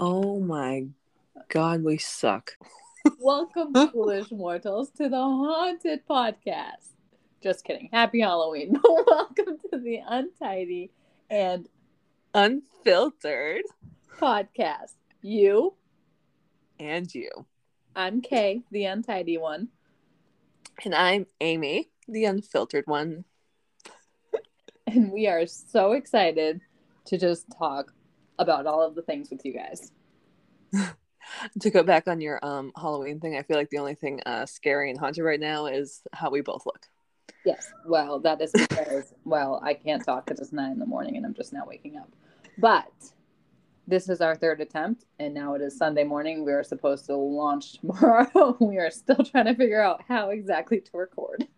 [0.00, 0.86] Oh my
[1.48, 2.56] god, we suck.
[3.18, 6.92] Welcome, foolish mortals, to the Haunted Podcast.
[7.42, 7.88] Just kidding.
[7.92, 8.78] Happy Halloween.
[8.84, 10.92] Welcome to the Untidy
[11.28, 11.68] and
[12.32, 13.62] Unfiltered
[14.20, 14.94] Podcast.
[15.20, 15.74] You,
[16.78, 17.30] and you.
[17.96, 19.66] I'm Kay, the untidy one.
[20.84, 23.24] And I'm Amy, the unfiltered one.
[24.86, 26.60] And we are so excited
[27.06, 27.92] to just talk
[28.38, 29.92] about all of the things with you guys.
[31.60, 34.46] to go back on your um Halloween thing, I feel like the only thing uh
[34.46, 36.86] scary and haunted right now is how we both look.
[37.44, 37.72] Yes.
[37.86, 41.24] Well, that is because, well, I can't talk because it's nine in the morning and
[41.24, 42.10] I'm just now waking up.
[42.58, 42.92] But
[43.86, 46.44] this is our third attempt, and now it is Sunday morning.
[46.44, 48.56] We are supposed to launch tomorrow.
[48.60, 51.48] we are still trying to figure out how exactly to record.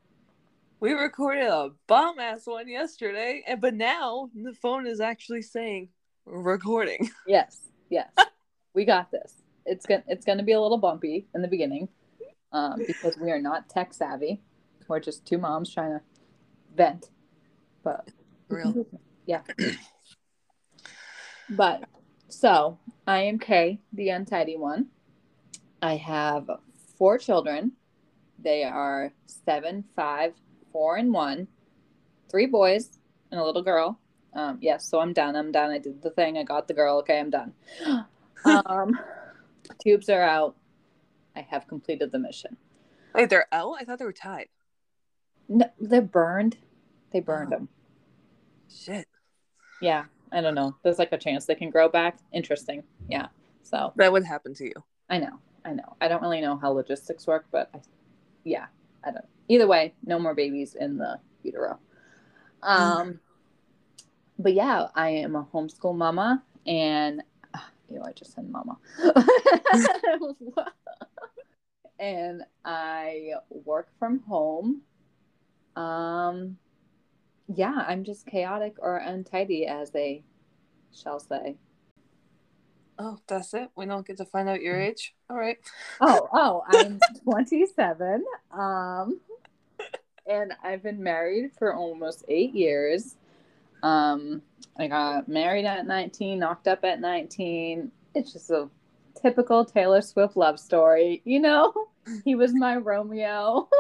[0.79, 5.89] We recorded a bomb ass one yesterday, and but now the phone is actually saying
[6.27, 7.11] recording.
[7.27, 7.59] Yes,
[7.91, 8.11] yes,
[8.75, 9.35] we got this.
[9.67, 11.89] It's gonna it's gonna be a little bumpy in the beginning,
[12.53, 14.41] um, because we are not tech savvy.
[14.89, 16.01] We're just two moms trying to
[16.75, 17.11] vent,
[17.85, 18.09] but
[18.49, 18.87] Real.
[19.27, 19.43] yeah.
[21.51, 21.85] but
[22.29, 24.87] so I am Kay, the untidy one.
[25.83, 26.51] I have
[26.99, 27.73] four children.
[28.39, 30.35] They are seven, five,
[30.73, 31.47] four, and one.
[32.31, 32.99] Three boys
[33.31, 34.01] and a little girl.
[34.33, 35.35] Um, yes, so I'm done.
[35.37, 35.71] I'm done.
[35.71, 36.39] I did the thing.
[36.39, 36.99] I got the girl.
[36.99, 37.53] Okay, I'm done.
[38.47, 38.99] Um,
[39.85, 40.57] tubes are out.
[41.37, 42.57] I have completed the mission.
[43.15, 43.75] Wait, they're out?
[43.79, 44.47] I thought they were tied.
[45.47, 46.57] No, they're burned.
[47.13, 47.59] They burned Oh.
[47.59, 47.69] them.
[48.75, 49.07] Shit.
[49.83, 50.75] Yeah, I don't know.
[50.83, 52.17] There's like a chance they can grow back.
[52.33, 52.83] Interesting.
[53.11, 53.27] Yeah.
[53.63, 54.73] So That would happen to you.
[55.11, 55.39] I know.
[55.67, 55.97] I know.
[56.01, 57.81] I don't really know how logistics work, but I,
[58.45, 58.67] yeah,
[59.05, 59.27] I don't.
[59.49, 61.79] Either way, no more babies in the utero.
[62.63, 63.21] Um,
[64.43, 67.23] but yeah, I am a homeschool mama, and
[67.55, 68.79] ah, you know, I just said mama.
[71.99, 74.81] and I work from home.
[75.77, 76.57] Um,
[77.55, 80.25] yeah, I'm just chaotic or untidy, as they
[80.93, 81.57] shall say.
[82.99, 83.71] Oh, that's it.
[83.77, 85.15] We don't get to find out your age.
[85.29, 85.59] All right.
[86.01, 88.25] Oh, oh, I'm 27.
[88.53, 89.21] Um,
[90.27, 93.17] and I've been married for almost eight years.
[93.83, 94.43] Um,
[94.79, 97.91] I got married at 19, knocked up at 19.
[98.15, 98.69] It's just a
[99.21, 101.23] typical Taylor Swift love story.
[101.25, 101.73] You know,
[102.25, 103.69] he was my Romeo.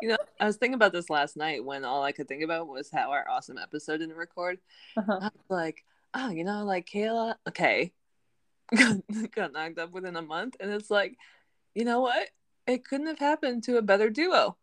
[0.00, 2.66] You know, I was thinking about this last night when all I could think about
[2.66, 4.58] was how our awesome episode didn't record.
[4.96, 5.18] Uh-huh.
[5.20, 5.84] I was like,
[6.14, 7.92] oh, you know, like Kayla, okay,
[8.76, 8.96] got,
[9.32, 10.56] got knocked up within a month.
[10.60, 11.18] And it's like,
[11.74, 12.28] you know what?
[12.66, 14.56] It couldn't have happened to a better duo.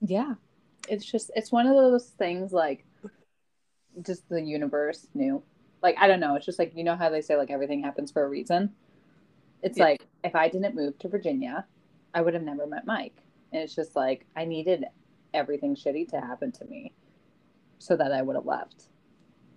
[0.00, 0.34] Yeah.
[0.88, 2.84] It's just, it's one of those things like
[4.02, 5.42] just the universe knew.
[5.82, 6.34] Like, I don't know.
[6.36, 8.72] It's just like, you know how they say like everything happens for a reason?
[9.62, 9.84] It's Yeah.
[9.84, 11.66] like if I didn't move to Virginia,
[12.14, 13.22] I would have never met Mike.
[13.52, 14.84] And it's just like I needed
[15.34, 16.92] everything shitty to happen to me
[17.78, 18.84] so that I would have left.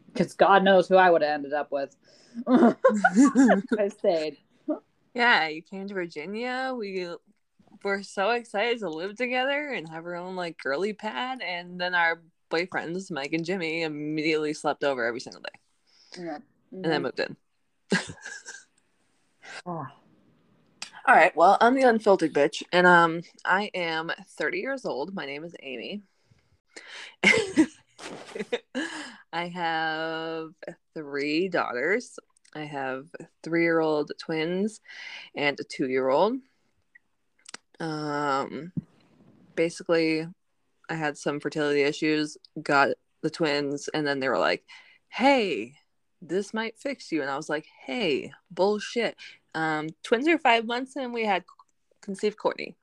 [0.08, 1.96] Because God knows who I would have ended up with.
[2.48, 4.38] I stayed.
[5.14, 6.74] yeah, you came to Virginia.
[6.78, 7.08] We
[7.84, 11.42] were so excited to live together and have our own like girly pad.
[11.42, 16.38] And then our boyfriends, Mike and Jimmy, immediately slept over every single day Yeah.
[16.72, 17.36] and then moved in.
[19.66, 19.86] Oh.
[21.08, 21.36] All right.
[21.36, 25.14] Well, I'm the unfiltered bitch, and um, I am 30 years old.
[25.16, 26.04] My name is Amy.
[29.34, 30.52] I have
[30.94, 32.20] three daughters.
[32.56, 33.08] I have
[33.44, 34.82] three-year-old twins
[35.36, 36.38] and a two-year-old.
[37.80, 38.72] Um,
[39.56, 40.28] basically,
[40.90, 42.38] I had some fertility issues.
[42.62, 42.90] Got
[43.22, 44.66] the twins, and then they were like,
[45.10, 45.76] "Hey,
[46.22, 49.16] this might fix you," and I was like, "Hey, bullshit."
[49.56, 51.44] um, twins are five months and we had
[52.02, 52.76] conceived Courtney.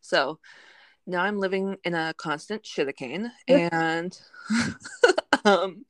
[0.00, 0.38] So
[1.06, 4.18] now I'm living in a constant shitacane and
[5.44, 5.84] um,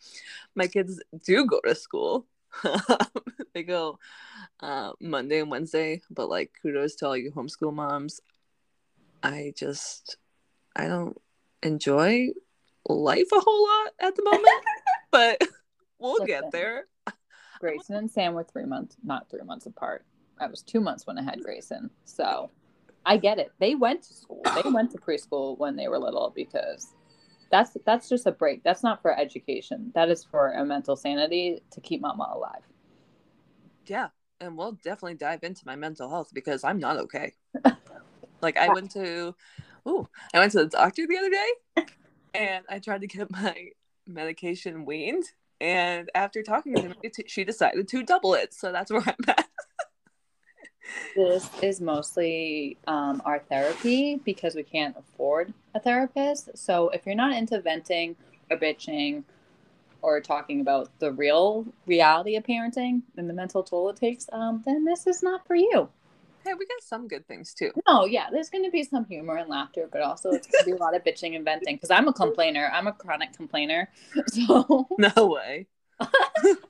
[0.54, 2.26] my kids do go to school.
[3.54, 3.98] they go
[4.60, 8.20] uh, Monday and Wednesday, but like kudos to all you homeschool moms.
[9.22, 10.16] I just,
[10.74, 11.20] I don't
[11.62, 12.28] enjoy
[12.88, 14.64] life a whole lot at the moment,
[15.10, 15.40] but
[15.98, 16.26] we'll Listen.
[16.26, 16.86] get there.
[17.60, 20.04] Grayson and Sam were three months, not three months apart.
[20.40, 21.90] I was two months when I had Grayson.
[22.06, 22.50] So
[23.04, 23.52] I get it.
[23.58, 24.42] They went to school.
[24.54, 26.94] They went to preschool when they were little because
[27.50, 28.62] that's that's just a break.
[28.62, 29.92] That's not for education.
[29.94, 32.62] That is for a mental sanity to keep mama alive.
[33.86, 34.08] Yeah,
[34.40, 37.34] and we'll definitely dive into my mental health because I'm not okay.
[38.42, 39.34] like I went to,
[39.88, 41.86] ooh, I went to the doctor the other day,
[42.34, 43.70] and I tried to get my
[44.06, 45.24] medication weaned,
[45.60, 46.94] And after talking to me,
[47.26, 48.54] she decided to double it.
[48.54, 49.48] So that's where I'm at.
[51.16, 56.56] this is mostly um, our therapy because we can't afford a therapist.
[56.56, 58.16] So if you're not into venting
[58.50, 59.24] or bitching
[60.02, 64.62] or talking about the real reality of parenting and the mental toll it takes, um,
[64.64, 65.88] then this is not for you.
[66.44, 67.70] Hey, we got some good things too.
[67.86, 70.70] No, yeah, there's going to be some humor and laughter, but also it's going to
[70.70, 72.70] be a lot of bitching and venting because I'm a complainer.
[72.72, 73.90] I'm a chronic complainer.
[74.26, 75.66] So no way.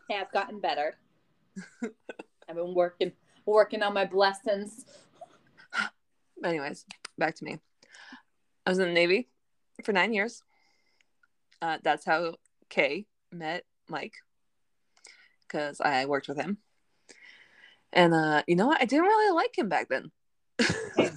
[0.09, 0.97] hey, I've gotten better.
[2.49, 3.13] I've been working
[3.47, 4.85] working on my blessings.
[6.45, 6.85] Anyways,
[7.19, 7.59] back to me.
[8.67, 9.29] I was in the Navy
[9.85, 10.43] for nine years.
[11.63, 12.35] Uh, that's how
[12.69, 14.15] Kay met Mike
[15.43, 16.59] because I worked with him.
[17.93, 18.81] And uh, you know what?
[18.81, 20.11] I didn't really like him back then.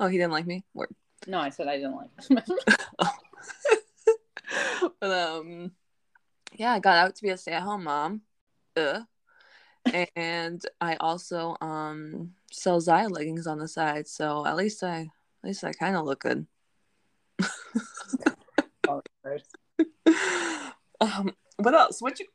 [0.00, 0.64] oh, he didn't like me?
[0.74, 0.94] Word.
[1.26, 2.38] No, I said I didn't like him.
[5.00, 5.72] but um
[6.54, 8.22] yeah, I got out to be a stay-at-home mom.
[8.76, 9.00] Uh.
[10.16, 15.44] And I also um sell Zyia leggings on the side, so at least I at
[15.44, 16.46] least I kind of look good.
[21.00, 22.02] um, what else?
[22.02, 22.26] What you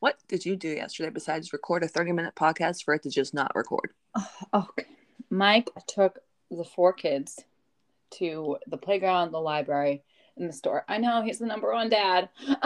[0.00, 3.34] what did you do yesterday besides record a 30 minute podcast for it to just
[3.34, 3.92] not record?
[4.52, 4.86] Oh, okay.
[5.30, 7.44] Mike took the four kids
[8.10, 10.02] to the playground, the library,
[10.36, 10.84] and the store.
[10.88, 12.30] I know he's the number one dad.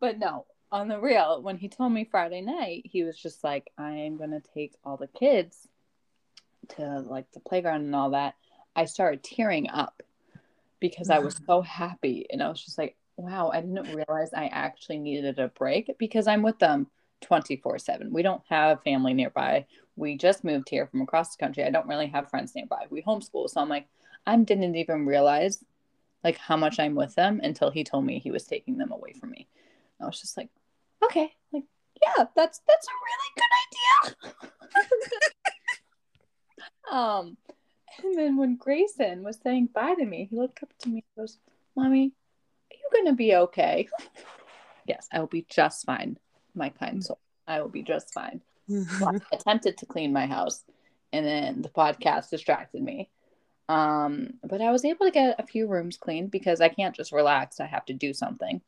[0.00, 3.70] but no, on the real, when he told me Friday night, he was just like,
[3.78, 5.68] I am going to take all the kids
[6.76, 8.34] to like the playground and all that.
[8.74, 10.02] I started tearing up
[10.80, 12.26] because I was so happy.
[12.30, 16.26] And I was just like, wow, I didn't realize I actually needed a break because
[16.26, 16.88] I'm with them
[17.22, 18.12] 24 7.
[18.12, 19.66] We don't have family nearby.
[19.96, 21.64] We just moved here from across the country.
[21.64, 22.86] I don't really have friends nearby.
[22.90, 23.48] We homeschool.
[23.48, 23.86] So I'm like,
[24.26, 25.64] I didn't even realize
[26.24, 29.12] like how much I'm with them until he told me he was taking them away
[29.12, 29.48] from me.
[30.00, 30.48] I was just like,
[31.04, 31.64] okay, like,
[32.00, 34.90] yeah, that's that's a really good idea.
[36.92, 37.36] um,
[38.02, 41.22] and then when Grayson was saying bye to me, he looked up to me and
[41.22, 41.38] goes,
[41.76, 42.12] Mommy,
[42.92, 43.88] going to be okay.
[44.86, 46.18] yes, I will be just fine,
[46.54, 47.18] my kind soul.
[47.46, 48.40] I will be just fine.
[48.68, 50.64] well, I attempted to clean my house,
[51.12, 53.10] and then the podcast distracted me.
[53.68, 57.12] Um, but I was able to get a few rooms cleaned because I can't just
[57.12, 57.60] relax.
[57.60, 58.60] I have to do something.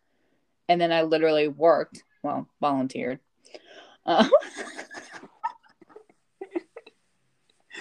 [0.69, 3.21] And then I literally worked, well, volunteered.
[4.07, 4.29] Uh,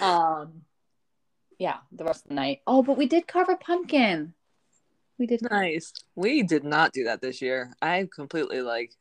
[0.02, 0.62] um,
[1.58, 2.60] yeah, the rest of the night.
[2.66, 4.34] Oh, but we did carve a pumpkin.
[5.18, 5.92] We did nice.
[6.16, 7.72] We did not do that this year.
[7.80, 8.92] I completely like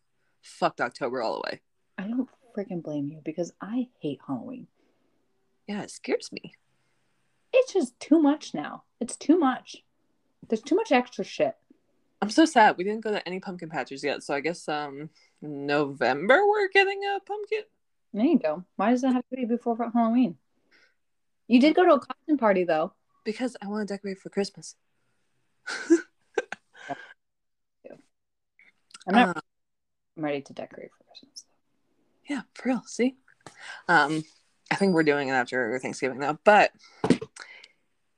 [0.42, 1.62] fucked October all the way.
[1.98, 4.68] I don't freaking blame you because I hate Halloween.
[5.68, 6.54] Yeah, it scares me.
[7.52, 8.84] It's just too much now.
[9.00, 9.78] It's too much.
[10.48, 11.56] There's too much extra shit.
[12.22, 14.24] I'm so sad we didn't go to any pumpkin patches yet.
[14.24, 15.10] So I guess um
[15.42, 17.64] November we're getting a pumpkin.
[18.14, 18.64] There you go.
[18.76, 20.38] Why does it have to be before Halloween?
[21.48, 22.94] You did go to a costume party though.
[23.24, 24.76] Because I want to decorate for Christmas.
[29.08, 29.42] I'm not uh,
[30.18, 31.46] I'm ready to decorate for Christmas.
[32.30, 32.84] Yeah, for real.
[32.86, 33.16] See,
[33.88, 34.24] um,
[34.72, 36.38] I think we're doing it after Thanksgiving though.
[36.44, 36.72] But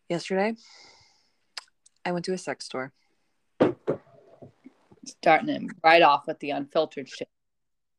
[0.10, 0.56] yesterday,
[2.06, 2.94] I went to a sex store.
[5.06, 7.30] Starting him right off with the unfiltered shit.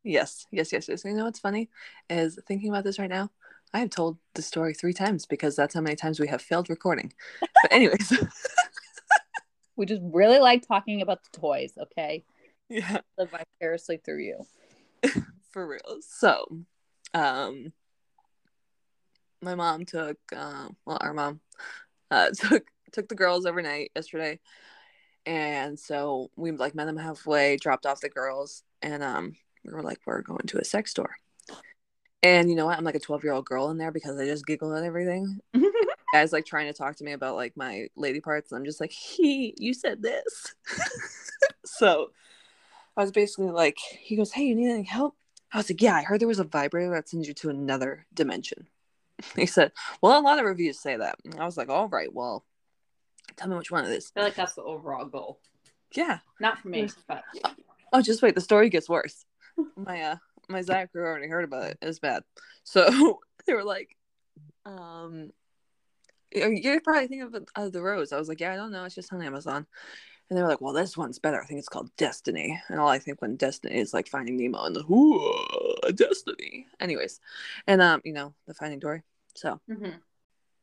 [0.02, 1.04] Yes, yes, yes, yes.
[1.04, 1.68] You know what's funny
[2.08, 3.30] is thinking about this right now.
[3.74, 6.70] I have told the story three times because that's how many times we have failed
[6.70, 7.12] recording.
[7.40, 8.12] But anyways.
[9.76, 12.24] we just really like talking about the toys, okay?
[12.68, 12.98] Yeah.
[13.18, 14.46] Live vicariously through you.
[15.52, 15.98] For real.
[16.00, 16.46] So,
[17.14, 17.72] um,
[19.42, 21.40] my mom took, uh, well, our mom
[22.10, 24.40] uh, took took the girls overnight yesterday,
[25.24, 29.82] and so we like met them halfway, dropped off the girls, and um, we were
[29.82, 31.16] like, we're going to a sex store.
[32.22, 32.76] And you know what?
[32.76, 35.38] I'm like a 12 year old girl in there because I just giggle at everything.
[36.16, 38.80] Guys like trying to talk to me about like my lady parts, and I'm just
[38.80, 40.54] like, he, you said this.
[41.66, 42.10] so
[42.96, 45.14] I was basically like, he goes, Hey, you need any help?
[45.52, 48.06] I was like, Yeah, I heard there was a vibrator that sends you to another
[48.14, 48.68] dimension.
[49.36, 51.16] He said, Well, a lot of reviews say that.
[51.38, 52.46] I was like, All right, well,
[53.36, 54.10] tell me which one it is.
[54.16, 55.40] I feel like that's the overall goal.
[55.94, 56.20] Yeah.
[56.40, 57.24] Not for me, but
[57.92, 59.26] oh, just wait, the story gets worse.
[59.76, 60.16] my uh
[60.48, 61.78] my Zach crew already heard about it.
[61.82, 62.22] It's bad.
[62.64, 63.94] So they were like,
[64.64, 65.30] um
[66.32, 68.12] you're probably thinking of, of the rose.
[68.12, 68.84] I was like, yeah, I don't know.
[68.84, 69.66] It's just on Amazon.
[70.28, 71.40] And they were like, well, this one's better.
[71.40, 72.60] I think it's called Destiny.
[72.68, 76.66] And all I think when Destiny is like Finding Nemo and the ooh, Destiny.
[76.80, 77.20] Anyways,
[77.66, 79.02] and um, you know, the Finding Dory.
[79.34, 79.98] So, mm-hmm.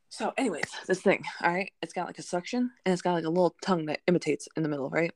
[0.10, 3.24] So, anyways, this thing, all right, it's got like a suction and it's got like
[3.24, 5.12] a little tongue that imitates in the middle, right?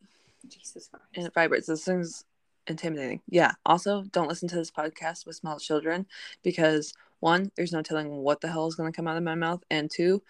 [0.47, 1.05] Jesus Christ.
[1.13, 1.67] And it vibrates.
[1.67, 2.25] This thing's
[2.65, 3.21] intimidating.
[3.29, 3.51] Yeah.
[3.63, 6.07] Also, don't listen to this podcast with small children
[6.41, 9.35] because one, there's no telling what the hell is going to come out of my
[9.35, 10.21] mouth, and two,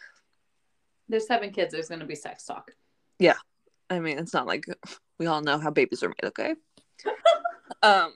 [1.10, 1.74] There's seven kids.
[1.74, 2.72] There's going to be sex talk.
[3.20, 3.38] Yeah,
[3.90, 4.66] I mean, it's not like
[5.20, 6.56] we all know how babies are made, okay?
[7.84, 8.14] um,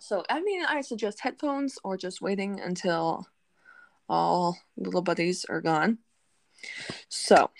[0.00, 3.26] so I mean, I suggest headphones or just waiting until
[4.08, 5.98] all little buddies are gone.
[7.08, 7.50] So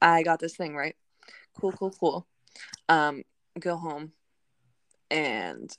[0.00, 0.96] I got this thing right.
[1.58, 2.26] Cool, cool, cool.
[2.88, 3.22] Um,
[3.58, 4.12] go home
[5.10, 5.74] and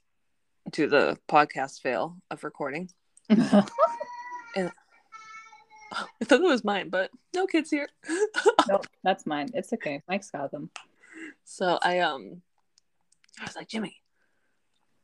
[0.71, 2.89] do the podcast fail of recording.
[3.29, 3.41] and
[5.91, 7.87] I thought it was mine, but no kids here.
[8.69, 9.49] nope, that's mine.
[9.53, 10.01] It's okay.
[10.07, 10.69] Mike's got them.
[11.43, 12.41] So I um
[13.39, 13.97] I was like, Jimmy,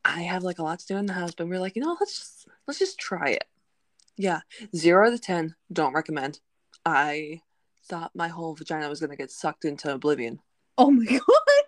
[0.04, 1.82] I have like a lot to do in the house, but we are like, you
[1.82, 3.44] know, let's just let's just try it.
[4.16, 4.40] Yeah.
[4.76, 6.40] Zero out of ten, don't recommend.
[6.84, 7.40] I
[7.88, 10.40] thought my whole vagina was gonna get sucked into oblivion.
[10.76, 11.63] Oh my god.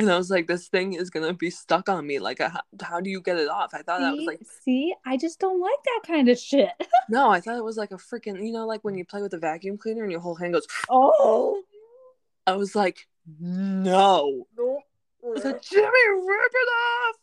[0.00, 2.18] And I was like, this thing is gonna be stuck on me.
[2.18, 3.74] Like, how, how do you get it off?
[3.74, 6.70] I thought that was like, See, I just don't like that kind of shit.
[7.10, 9.34] no, I thought it was like a freaking, you know, like when you play with
[9.34, 10.66] a vacuum cleaner and your whole hand goes.
[10.88, 11.62] Oh.
[12.46, 13.06] I was like,
[13.38, 14.46] no.
[14.58, 17.16] I was like, Jimmy, rip it off.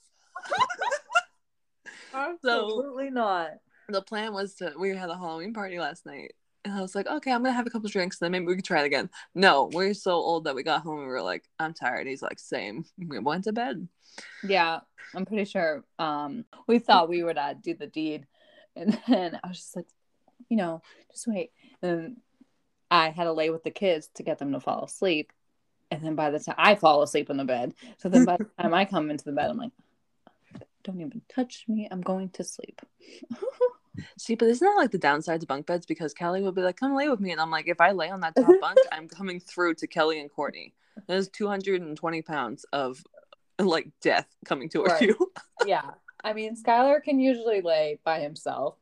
[2.13, 3.49] Absolutely not.
[3.89, 6.33] the plan was to we had a Halloween party last night.
[6.67, 8.55] And I was like, okay, I'm gonna have a couple drinks, and then maybe we
[8.57, 9.09] could try it again.
[9.33, 12.07] No, we're so old that we got home and we were like, I'm tired.
[12.07, 12.83] He's like, same.
[12.97, 13.87] We went to bed.
[14.43, 14.81] Yeah,
[15.15, 15.85] I'm pretty sure.
[15.97, 18.27] Um, we thought we would uh, do the deed,
[18.75, 19.87] and then I was just like,
[20.49, 21.51] you know, just wait.
[21.81, 22.17] And
[22.91, 25.31] I had to lay with the kids to get them to fall asleep,
[25.89, 28.49] and then by the time I fall asleep in the bed, so then by the
[28.61, 29.71] time I come into the bed, I'm like,
[30.83, 31.87] don't even touch me.
[31.89, 32.81] I'm going to sleep.
[34.17, 35.85] See, but isn't that like the downside to bunk beds?
[35.85, 37.31] Because Kelly would be like, come lay with me.
[37.31, 40.19] And I'm like, if I lay on that top bunk, I'm coming through to Kelly
[40.19, 40.73] and Courtney.
[41.07, 43.03] There's 220 pounds of
[43.59, 45.03] like death coming towards Right.
[45.03, 45.31] you.
[45.65, 45.91] yeah,
[46.23, 48.75] I mean, Skylar can usually lay by himself.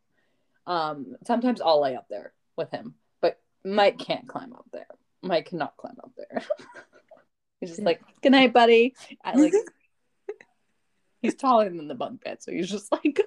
[0.67, 4.87] Um, sometimes I'll lay up there with him, but Mike can't climb up there.
[5.21, 6.41] Mike cannot climb up there.
[7.59, 9.53] he's just like, "Good night, buddy." I like.
[11.21, 13.21] he's taller than the bunk bed, so he's just like,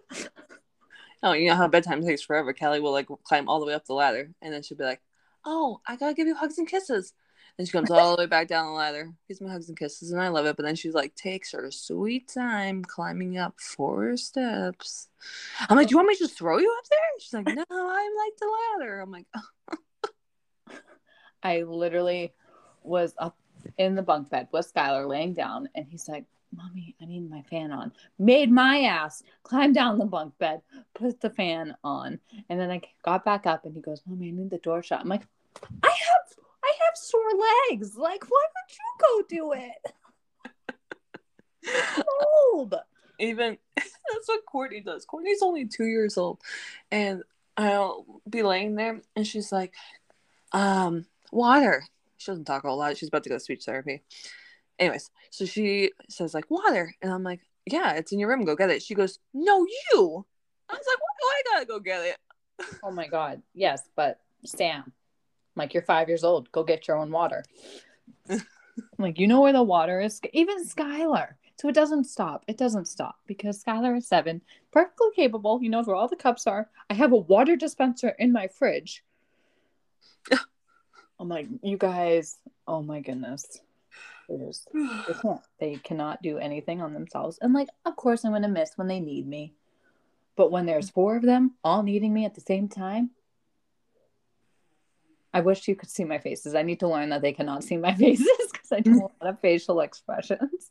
[1.23, 2.53] Oh, you know how bedtime takes forever.
[2.53, 5.01] Kelly will like climb all the way up the ladder, and then she'll be like,
[5.45, 7.13] "Oh, I gotta give you hugs and kisses."
[7.59, 10.13] And she comes all the way back down the ladder, gives me hugs and kisses,
[10.13, 10.57] and I love it.
[10.57, 15.09] But then she's like, takes her sweet time climbing up four steps.
[15.69, 17.65] I'm like, "Do you want me to just throw you up there?" She's like, "No,
[17.71, 20.73] I'm like the ladder." I'm like, oh.
[21.43, 22.33] I literally
[22.85, 23.37] was up
[23.77, 26.27] in the bunk bed with Skylar laying down, and he's like,
[26.57, 27.93] Mommy, I need my fan on.
[28.19, 30.63] Made my ass climb down the bunk bed,
[30.95, 34.31] put the fan on, and then I got back up, and he goes, Mommy, I
[34.31, 35.01] need the door shut.
[35.01, 35.27] I'm like,
[35.83, 37.23] I have, I have sore
[37.71, 37.97] legs.
[37.97, 39.93] Like, why would you go do it?
[42.53, 42.75] Cold.
[43.19, 45.05] even that's what Courtney does.
[45.05, 46.41] Courtney's only two years old,
[46.91, 47.23] and
[47.57, 49.75] I'll be laying there, and she's like,
[50.53, 51.85] um, water.
[52.17, 52.97] She doesn't talk a whole lot.
[52.97, 54.03] She's about to go to speech therapy.
[54.79, 58.45] Anyways, so she says like water, and I'm like, yeah, it's in your room.
[58.45, 58.83] Go get it.
[58.83, 60.25] She goes, no, you.
[60.71, 62.17] I was like, why do I gotta go get it?
[62.83, 63.43] Oh my god.
[63.55, 64.93] Yes, but Sam,
[65.55, 66.51] like you're five years old.
[66.51, 67.45] Go get your own water.
[68.99, 70.21] Like, you know where the water is?
[70.33, 71.35] Even Skylar.
[71.61, 72.45] So it doesn't stop.
[72.47, 75.59] It doesn't stop because Skylar is seven, perfectly capable.
[75.59, 76.69] He knows where all the cups are.
[76.89, 79.03] I have a water dispenser in my fridge.
[81.21, 83.61] I'm like, you guys, oh my goodness.
[84.29, 85.41] They just they can't.
[85.59, 87.39] They cannot do anything on themselves.
[87.41, 89.55] And like, of course I'm gonna miss when they need me.
[90.37, 93.11] But when there's four of them all needing me at the same time,
[95.33, 96.55] I wish you could see my faces.
[96.55, 99.35] I need to learn that they cannot see my faces because I do a lot
[99.35, 100.71] of facial expressions.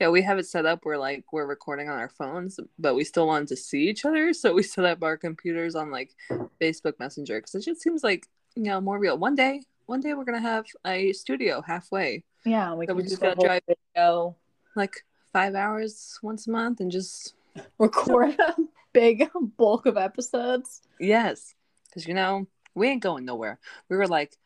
[0.00, 3.04] Yeah, we have it set up where like we're recording on our phones, but we
[3.04, 6.14] still wanted to see each other, so we set up our computers on like
[6.60, 9.18] Facebook Messenger because it just seems like you know more real.
[9.18, 13.08] One day, one day we're gonna have a studio halfway, Yeah, we So we do
[13.08, 14.36] just gotta drive- video,
[14.76, 17.34] like five hours once a month, and just
[17.80, 18.54] record a
[18.92, 19.28] big
[19.58, 20.82] bulk of episodes.
[21.00, 21.56] yes,
[21.86, 23.58] because you know we ain't going nowhere.
[23.88, 24.36] We were like,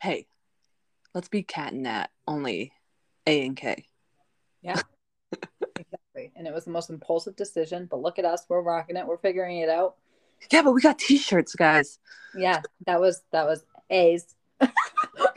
[0.00, 0.28] hey,
[1.12, 2.72] let's be cat and nat only
[3.26, 3.88] A and K.
[4.62, 4.80] Yeah.
[5.76, 6.30] exactly.
[6.36, 8.44] And it was the most impulsive decision, but look at us.
[8.48, 9.08] We're rocking it.
[9.08, 9.96] We're figuring it out.
[10.52, 11.98] Yeah, but we got T-shirts, guys.
[12.36, 14.33] Yeah, that was that was A's.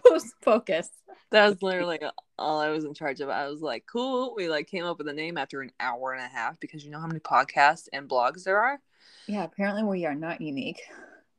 [0.06, 0.90] Post focus.
[1.32, 2.00] That was literally
[2.40, 3.30] all I was in charge of.
[3.30, 4.34] I was like, cool.
[4.36, 6.92] We like came up with a name after an hour and a half because you
[6.92, 8.80] know how many podcasts and blogs there are.
[9.28, 10.82] Yeah, apparently we are not unique.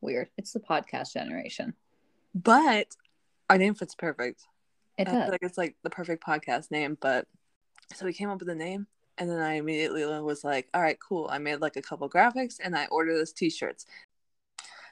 [0.01, 0.29] weird.
[0.37, 1.75] It's the podcast generation.
[2.35, 2.89] But
[3.49, 4.43] our name fits perfect.
[4.99, 5.31] It I feel does.
[5.31, 6.99] like it's like the perfect podcast name.
[7.01, 7.27] But
[7.95, 10.99] so we came up with a name, and then I immediately was like, "All right,
[11.01, 13.87] cool." I made like a couple graphics, and I ordered us T-shirts.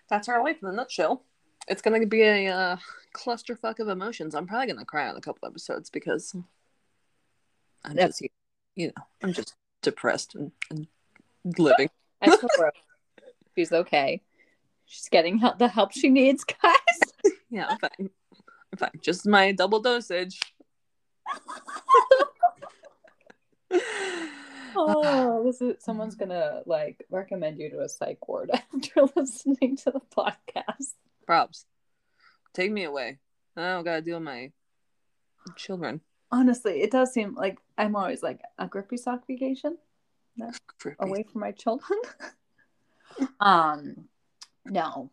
[0.09, 1.25] That's our life in a nutshell.
[1.69, 2.77] It's gonna be a uh,
[3.15, 4.35] clusterfuck of emotions.
[4.35, 6.35] I'm probably gonna cry on a couple episodes because
[7.85, 8.31] I'm That's just,
[8.75, 10.87] you know, I'm just depressed and, and
[11.59, 11.89] living.
[12.23, 12.37] I
[13.57, 14.23] she's okay.
[14.87, 16.73] She's getting help, the help she needs, guys.
[17.49, 18.11] Yeah, I'm fine.
[18.73, 18.91] I'm fine.
[19.01, 20.39] Just my double dosage.
[24.75, 29.93] Oh, this is someone's gonna like recommend you to a psych ward after listening to
[29.93, 30.95] the podcast.
[31.27, 31.67] Props.
[32.55, 33.19] Take me away.
[33.57, 34.53] I don't gotta deal with my
[35.57, 36.01] children.
[36.31, 39.77] Honestly, it does seem like I'm always like a grippy sock vacation
[40.79, 40.97] Creepy.
[41.01, 41.99] away from my children.
[43.41, 44.09] um,
[44.65, 45.11] no,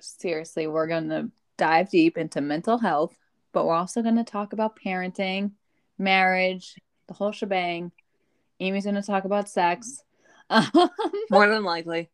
[0.00, 3.16] seriously, we're gonna dive deep into mental health,
[3.52, 5.52] but we're also gonna talk about parenting,
[5.98, 6.74] marriage,
[7.08, 7.92] the whole shebang.
[8.60, 10.02] Amy's gonna talk about sex.
[11.30, 12.10] More than likely.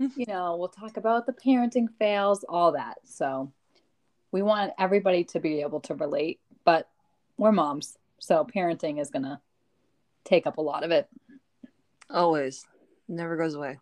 [0.00, 2.98] You know, we'll talk about the parenting fails, all that.
[3.04, 3.52] So
[4.32, 6.88] we want everybody to be able to relate, but
[7.36, 7.98] we're moms.
[8.18, 9.40] So parenting is going to
[10.24, 11.08] take up a lot of it.
[12.08, 12.64] Always.
[13.08, 13.78] Never goes away.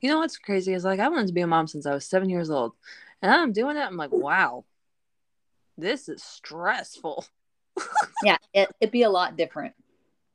[0.00, 2.06] You know what's crazy is like I wanted to be a mom since I was
[2.06, 2.72] seven years old.
[3.22, 3.80] And I'm doing it.
[3.80, 4.64] I'm like, wow,
[5.76, 7.26] this is stressful.
[8.22, 9.74] Yeah, it, it'd be a lot different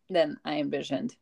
[0.09, 1.15] than I envisioned.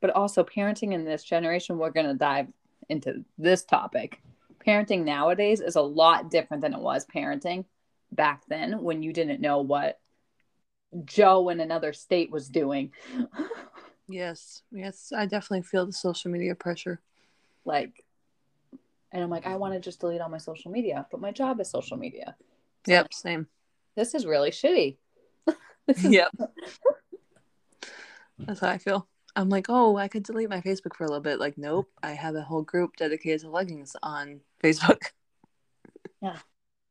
[0.00, 2.46] But also, parenting in this generation, we're going to dive
[2.88, 4.20] into this topic.
[4.66, 7.64] Parenting nowadays is a lot different than it was parenting
[8.12, 9.98] back then when you didn't know what
[11.04, 12.92] Joe in another state was doing.
[14.10, 14.62] Yes.
[14.72, 15.12] Yes.
[15.14, 16.98] I definitely feel the social media pressure.
[17.66, 18.06] like
[19.12, 21.60] and i'm like i want to just delete all my social media but my job
[21.60, 22.34] is social media
[22.86, 23.12] So Yep.
[23.12, 23.46] Same.
[23.96, 24.96] this is really shitty
[25.88, 26.30] is- Yep.
[28.38, 29.06] That's how I feel.
[29.36, 31.38] I'm like, oh, I could delete my Facebook for a little bit.
[31.38, 35.02] Like, nope, I have a whole group dedicated to leggings on Facebook.
[36.20, 36.38] Yeah.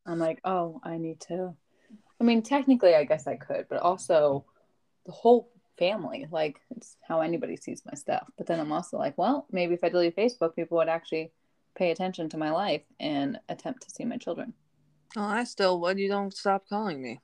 [0.05, 1.53] I'm like oh i need to
[2.21, 4.45] i mean technically i guess i could but also
[5.05, 9.17] the whole family like it's how anybody sees my stuff but then i'm also like
[9.17, 11.29] well maybe if i delete facebook people would actually
[11.75, 14.53] pay attention to my life and attempt to see my children
[15.15, 15.97] Oh, I still would.
[15.97, 17.21] You don't stop calling me.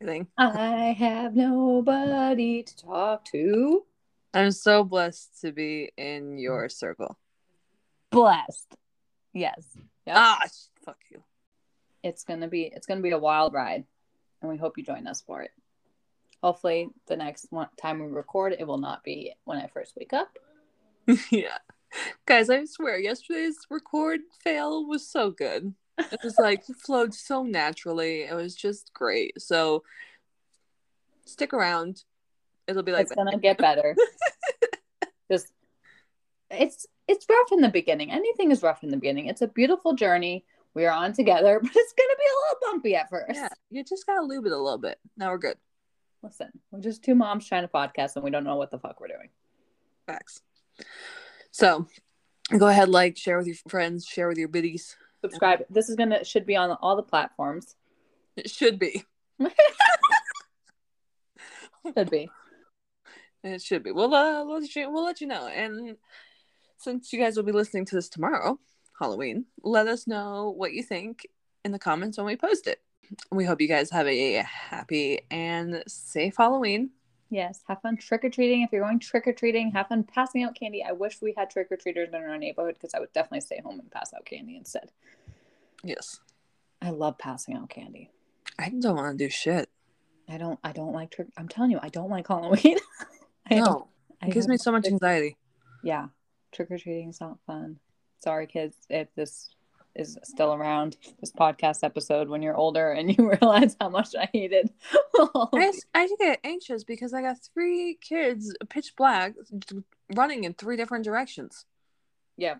[0.00, 0.28] Kidding.
[0.38, 3.84] i have nobody to talk to
[4.34, 7.18] I'm so blessed to be in your circle.
[8.10, 8.76] blessed
[9.32, 9.64] yes
[10.06, 10.16] Yep.
[10.16, 10.40] Ah,
[10.84, 11.22] fuck you.
[12.02, 13.84] it's gonna be it's gonna be a wild ride
[14.40, 15.50] and we hope you join us for it
[16.42, 20.12] hopefully the next one time we record it will not be when i first wake
[20.12, 20.28] up
[21.30, 21.58] yeah.
[22.26, 25.72] Guys, I swear, yesterday's record fail was so good.
[25.98, 28.22] It was like flowed so naturally.
[28.22, 29.40] It was just great.
[29.40, 29.82] So
[31.24, 32.02] stick around.
[32.66, 33.96] It'll be like it's gonna get better
[35.32, 35.46] just
[36.50, 39.94] it's it's rough in the beginning anything is rough in the beginning it's a beautiful
[39.94, 43.48] journey we are on together but it's gonna be a little bumpy at first Yeah,
[43.70, 44.98] you just gotta lube it a little bit.
[45.16, 45.56] Now we're good.
[46.22, 49.00] listen we're just two moms trying to podcast and we don't know what the fuck
[49.00, 49.30] we're doing
[50.08, 50.40] Facts.
[51.50, 51.86] So
[52.56, 54.96] go ahead, like, share with your friends, share with your biddies.
[55.20, 57.76] Subscribe this is gonna should be on all the platforms
[58.36, 59.04] It should be.
[61.96, 62.30] should be
[63.42, 63.92] It should be.
[63.92, 65.46] We'll uh, we'll let you, we'll let you know.
[65.46, 65.96] And
[66.78, 68.58] since you guys will be listening to this tomorrow,
[68.98, 71.26] Halloween, let us know what you think
[71.64, 72.80] in the comments when we post it.
[73.30, 76.90] We hope you guys have a happy and safe Halloween.
[77.30, 78.62] Yes, have fun trick or treating.
[78.62, 80.82] If you're going trick or treating, have fun passing out candy.
[80.82, 83.60] I wish we had trick or treaters in our neighborhood because I would definitely stay
[83.62, 84.90] home and pass out candy instead.
[85.84, 86.20] Yes.
[86.80, 88.10] I love passing out candy.
[88.58, 89.68] I don't want to do shit.
[90.28, 90.58] I don't.
[90.62, 91.28] I don't like trick.
[91.36, 92.78] I'm telling you, I don't like Halloween.
[93.50, 93.88] No.
[94.20, 95.38] It gives me so much anxiety.
[95.82, 96.08] Yeah,
[96.52, 97.78] trick or treating is not fun.
[98.18, 99.48] Sorry, kids, if this
[99.98, 104.28] is still around this podcast episode when you're older and you realize how much I
[104.32, 104.70] hated.
[105.18, 109.34] I, I get anxious because I got three kids, pitch black,
[110.14, 111.64] running in three different directions.
[112.36, 112.56] yeah,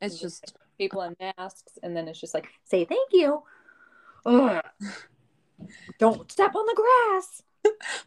[0.00, 3.42] It's just people in masks, and then it's just like, say thank you.
[4.26, 4.62] Ugh.
[5.98, 7.42] Don't step on the grass.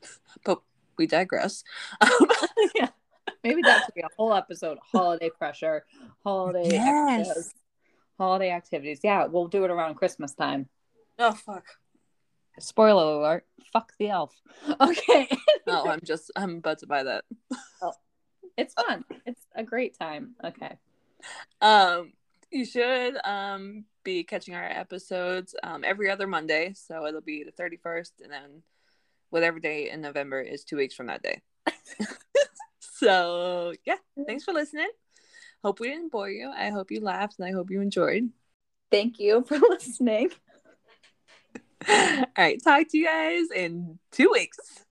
[0.45, 0.61] but
[0.97, 1.63] we digress.
[2.75, 2.89] yeah.
[3.43, 4.77] Maybe that should be a whole episode.
[4.91, 5.85] Holiday pressure,
[6.23, 7.53] holiday Yes.
[8.19, 8.99] Holiday activities.
[9.03, 10.69] Yeah, we'll do it around Christmas time.
[11.17, 11.65] oh fuck.
[12.59, 14.35] Spoiler alert, fuck the elf.
[14.81, 15.27] Okay.
[15.67, 17.23] Oh, I'm just I'm about to buy that.
[17.81, 17.93] oh,
[18.57, 19.05] it's fun.
[19.25, 20.35] It's a great time.
[20.43, 20.77] Okay.
[21.61, 22.13] Um,
[22.51, 27.51] you should um be catching our episodes um every other Monday, so it'll be the
[27.51, 28.63] thirty first, and then
[29.29, 31.41] whatever day in November is two weeks from that day.
[32.79, 34.89] so yeah, thanks for listening.
[35.63, 36.51] Hope we didn't bore you.
[36.55, 38.29] I hope you laughed and I hope you enjoyed.
[38.91, 40.31] Thank you for listening.
[41.89, 44.85] All right, talk to you guys in two weeks.